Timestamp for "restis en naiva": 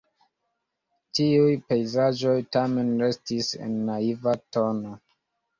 3.05-4.37